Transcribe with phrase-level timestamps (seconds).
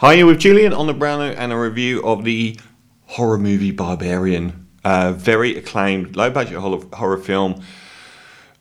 [0.00, 2.60] Hi, you're with Julian on the Browno and a review of the
[3.06, 4.68] horror movie Barbarian.
[4.84, 7.62] Uh, very acclaimed, low budget horror, film.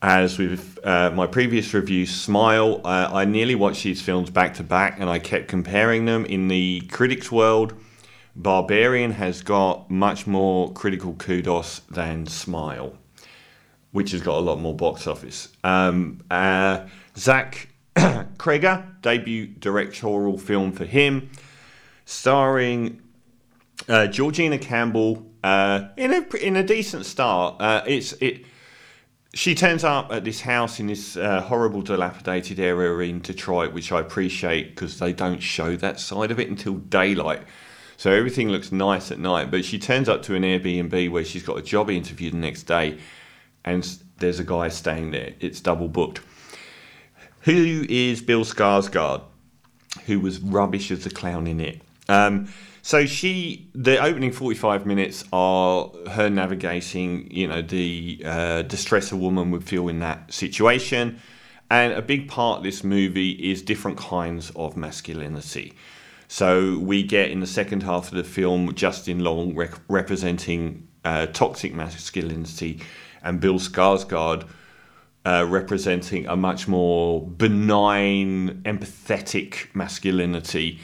[0.02, 4.64] As with uh, my previous review, Smile, uh, I nearly watched these films back to
[4.64, 6.24] back and I kept comparing them.
[6.24, 7.74] In the critics' world,
[8.38, 12.98] Barbarian has got much more critical kudos than Smile,
[13.92, 15.50] which has got a lot more box office.
[15.66, 16.86] Um, uh,
[17.18, 17.68] Zach
[18.38, 21.30] Cregger, debut directorial film for him,
[22.06, 23.02] starring
[23.88, 27.56] uh, Georgina Campbell uh, in a in a decent start.
[27.60, 28.46] Uh, it's it.
[29.34, 33.92] She turns up at this house in this uh, horrible, dilapidated area in Detroit, which
[33.92, 37.42] I appreciate because they don't show that side of it until daylight.
[37.98, 39.52] So everything looks nice at night.
[39.52, 42.64] But she turns up to an Airbnb where she's got a job interview the next
[42.64, 42.98] day,
[43.64, 43.86] and
[44.18, 45.34] there's a guy staying there.
[45.40, 46.22] It's double booked.
[47.46, 49.22] Who is Bill Skarsgård,
[50.08, 51.82] who was rubbish as a clown in it?
[52.10, 59.12] Um, so she, the opening forty-five minutes are her navigating, you know, the uh, distress
[59.12, 61.20] a woman would feel in that situation,
[61.70, 65.74] and a big part of this movie is different kinds of masculinity.
[66.28, 71.28] So we get in the second half of the film Justin Long rec- representing uh,
[71.28, 72.82] toxic masculinity,
[73.24, 74.48] and Bill Skarsgård
[75.26, 80.80] uh, representing a much more benign, empathetic masculinity,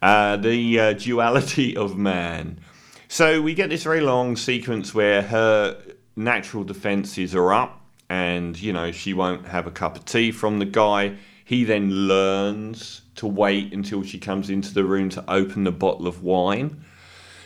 [0.00, 2.60] uh, the uh, duality of man.
[3.08, 5.82] So we get this very long sequence where her
[6.16, 10.58] natural defenses are up, and you know she won't have a cup of tea from
[10.58, 11.16] the guy.
[11.44, 16.06] He then learns to wait until she comes into the room to open the bottle
[16.06, 16.84] of wine.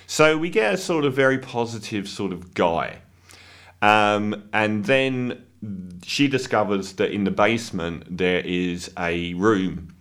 [0.07, 2.99] So we get a sort of very positive sort of guy.
[3.83, 5.45] Um, and then
[6.05, 9.95] she discovers that in the basement there is a room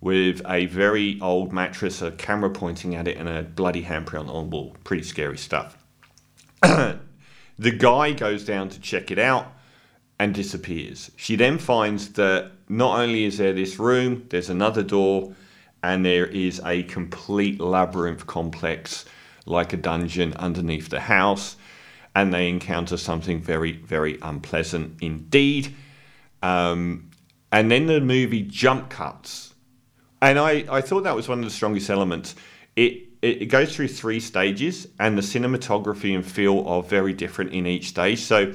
[0.00, 4.50] with a very old mattress, a camera pointing at it, and a bloody handprint on
[4.50, 4.76] the wall.
[4.84, 5.76] Pretty scary stuff.
[6.62, 7.00] the
[7.58, 9.52] guy goes down to check it out
[10.18, 11.10] and disappears.
[11.16, 15.34] She then finds that not only is there this room, there's another door,
[15.82, 19.04] and there is a complete labyrinth complex
[19.44, 21.56] like a dungeon underneath the house
[22.16, 25.74] and they encounter something very, very unpleasant indeed.
[26.42, 27.10] Um,
[27.52, 29.52] and then the movie jump cuts.
[30.22, 32.34] And I, I thought that was one of the strongest elements.
[32.74, 37.52] It, it, it goes through three stages, and the cinematography and feel are very different
[37.52, 38.20] in each stage.
[38.20, 38.54] So,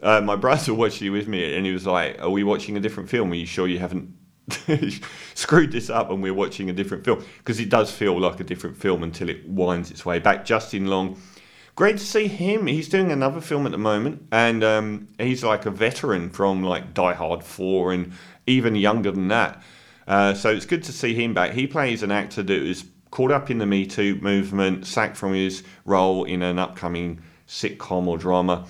[0.00, 2.80] uh, my brother watched it with me, and he was like, "Are we watching a
[2.80, 3.32] different film?
[3.32, 4.14] Are you sure you haven't
[5.34, 8.44] screwed this up and we're watching a different film?" Because it does feel like a
[8.44, 10.44] different film until it winds its way back.
[10.44, 11.20] Justin Long
[11.80, 12.66] great to see him.
[12.66, 16.92] He's doing another film at the moment, and um, he's like a veteran from like
[16.92, 18.12] Die Hard Four, and
[18.46, 19.62] even younger than that.
[20.06, 21.52] Uh, so it's good to see him back.
[21.52, 25.32] He plays an actor that was caught up in the Me Too movement, sacked from
[25.32, 28.66] his role in an upcoming sitcom or drama,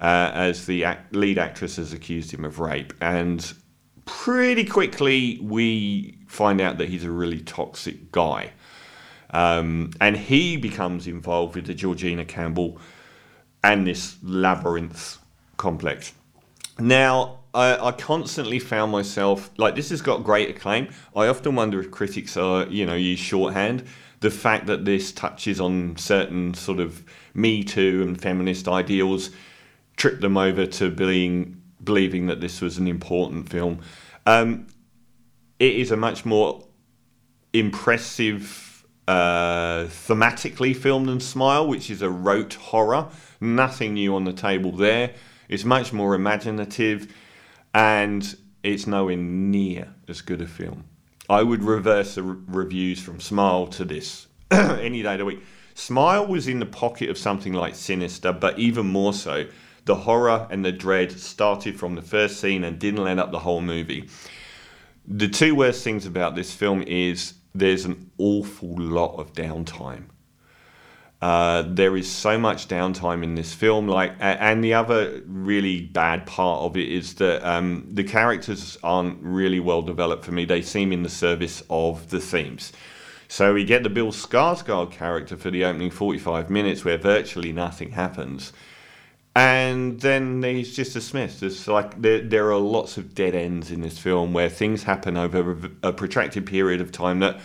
[0.00, 3.52] uh, as the act- lead actress has accused him of rape, and
[4.04, 8.52] pretty quickly we find out that he's a really toxic guy.
[9.34, 12.78] Um, and he becomes involved with the Georgina Campbell
[13.64, 15.18] and this labyrinth
[15.56, 16.12] complex.
[16.78, 20.88] Now, I, I, constantly found myself like this has got great acclaim.
[21.16, 23.84] I often wonder if critics are, you know, use shorthand.
[24.20, 27.02] The fact that this touches on certain sort of
[27.34, 29.30] Me Too and feminist ideals
[29.96, 33.80] tripped them over to being believing that this was an important film.
[34.26, 34.68] Um,
[35.58, 36.64] it is a much more
[37.52, 38.73] impressive
[39.06, 43.08] uh, thematically filmed than Smile, which is a rote horror.
[43.40, 45.12] Nothing new on the table there.
[45.48, 47.12] It's much more imaginative,
[47.74, 50.84] and it's nowhere near as good a film.
[51.28, 55.42] I would reverse the re- reviews from Smile to this any day of the week.
[55.74, 59.46] Smile was in the pocket of something like Sinister, but even more so,
[59.84, 63.40] the horror and the dread started from the first scene and didn't let up the
[63.40, 64.08] whole movie.
[65.06, 70.04] The two worst things about this film is there's an awful lot of downtime.
[71.22, 76.26] Uh, there is so much downtime in this film, like, and the other really bad
[76.26, 80.44] part of it is that um, the characters aren't really well developed for me.
[80.44, 82.72] They seem in the service of the themes.
[83.28, 87.92] So we get the Bill Skarsgård character for the opening 45 minutes, where virtually nothing
[87.92, 88.52] happens,
[89.36, 91.42] and then he's just dismissed.
[91.42, 95.16] It's like there, there are lots of dead ends in this film where things happen
[95.16, 97.40] over a protracted period of time that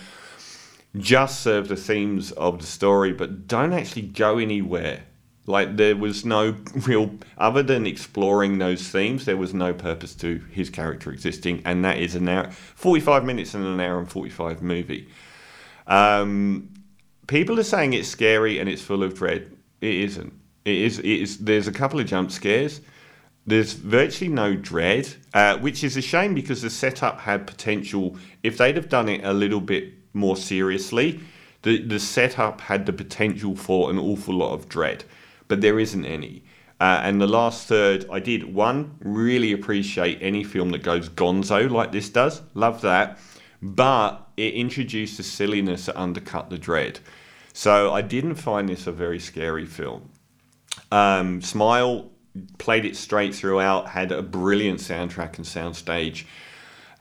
[0.96, 5.02] just serve the themes of the story, but don't actually go anywhere.
[5.46, 6.54] Like there was no
[6.86, 11.84] real, other than exploring those themes, there was no purpose to his character existing, and
[11.84, 15.08] that is an hour, forty-five minutes in an hour and forty-five movie.
[15.88, 16.68] Um,
[17.26, 19.56] people are saying it's scary and it's full of dread.
[19.80, 20.39] It isn't.
[20.70, 20.98] It is.
[20.98, 21.38] It is.
[21.38, 22.80] There's a couple of jump scares.
[23.46, 28.16] There's virtually no dread, uh, which is a shame because the setup had potential.
[28.42, 31.20] If they'd have done it a little bit more seriously,
[31.62, 35.04] the the setup had the potential for an awful lot of dread,
[35.48, 36.44] but there isn't any.
[36.80, 41.70] Uh, and the last third, I did one really appreciate any film that goes gonzo
[41.70, 42.40] like this does.
[42.54, 43.18] Love that,
[43.60, 47.00] but it introduced a silliness that undercut the dread.
[47.52, 50.10] So I didn't find this a very scary film.
[50.90, 52.10] Um, Smile
[52.58, 56.24] played it straight throughout, had a brilliant soundtrack and soundstage,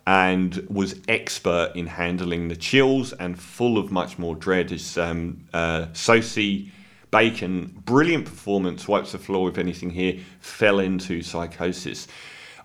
[0.07, 4.71] and was expert in handling the chills and full of much more dread.
[4.71, 6.71] As um, uh, Sosie
[7.11, 12.07] Bacon, brilliant performance, wipes the floor with anything here, fell into psychosis.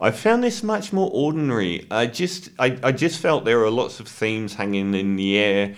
[0.00, 1.86] I found this much more ordinary.
[1.90, 5.74] I just, I, I just felt there were lots of themes hanging in the air,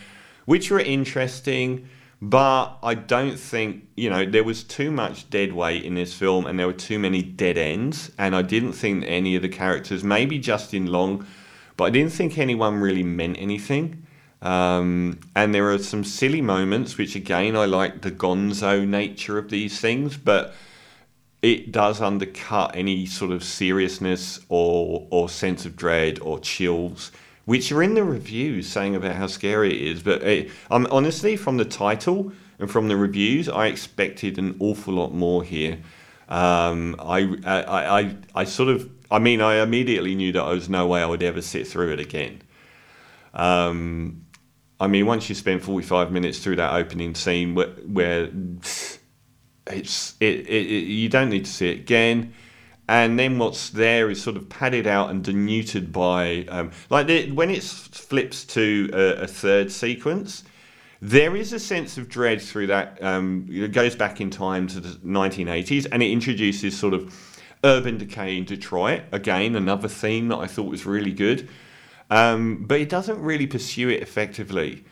[0.47, 1.89] which were interesting
[2.21, 6.47] but I don't think, you know, there was too much dead weight in this film
[6.47, 8.11] and there were too many dead ends.
[8.19, 11.27] And I didn't think any of the characters, maybe Justin Long,
[11.77, 14.07] but I didn't think anyone really meant anything.
[14.41, 19.51] Um, and there are some silly moments, which again, I like the gonzo nature of
[19.51, 20.55] these things, but
[21.43, 27.13] it does undercut any sort of seriousness or, or sense of dread or chills
[27.47, 30.03] which are in the reviews saying about how scary it is.
[30.03, 34.95] But it, um, honestly, from the title and from the reviews, I expected an awful
[34.95, 35.79] lot more here.
[36.29, 40.69] Um, I, I, I, I sort of, I mean, I immediately knew that there was
[40.69, 42.43] no way I would ever sit through it again.
[43.33, 44.27] Um,
[44.81, 48.29] I mean, once you spend 45 minutes through that opening scene where, where
[49.69, 52.35] it's, it, it, it, you don't need to see it again
[52.89, 57.31] and then what's there is sort of padded out and denuded by um, like the,
[57.33, 60.45] when it flips to a, a, third sequence
[61.03, 64.81] there is a sense of dread through that um, it goes back in time to
[64.81, 67.15] the 1980s and it introduces sort of
[67.65, 69.03] urban decay in detroit.
[69.13, 71.49] Again another theme that i thought was really good.
[72.09, 74.85] Um, but it doesn't really pursue it effectively.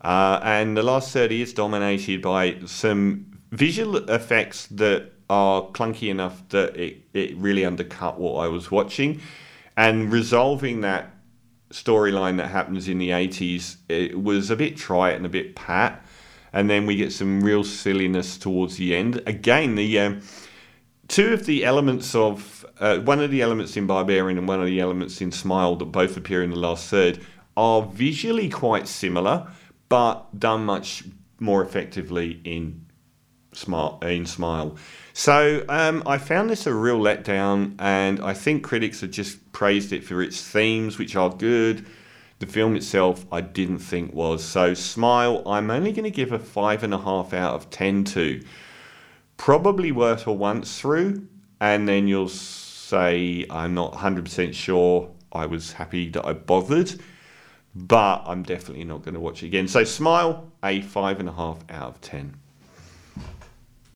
[0.00, 6.46] Uh, and the last 30 is dominated by some visual effects that are clunky enough
[6.48, 9.20] that it, it really undercut what I was watching.
[9.76, 11.14] And resolving that
[11.70, 16.04] storyline that happens in the 80s, it was a bit trite and a bit pat.
[16.52, 19.22] And then we get some real silliness towards the end.
[19.24, 20.22] Again, the um,
[21.06, 24.66] two of the elements of uh, one of the elements in Barbarian and one of
[24.66, 27.24] the elements in Smile that both appear in the last third
[27.56, 29.46] are visually quite similar,
[29.88, 31.04] but done much
[31.38, 32.84] more effectively in
[33.52, 34.76] Smart in Smile.
[35.12, 39.92] So um, I found this a real letdown, and I think critics have just praised
[39.92, 41.86] it for its themes, which are good.
[42.38, 44.42] The film itself, I didn't think was.
[44.42, 48.04] So Smile, I'm only going to give a five and a half out of ten
[48.04, 48.42] to.
[49.36, 51.26] Probably worth a once through,
[51.60, 55.10] and then you'll say I'm not 100% sure.
[55.32, 57.00] I was happy that I bothered,
[57.74, 59.68] but I'm definitely not going to watch it again.
[59.68, 62.36] So Smile, a five and a half out of ten.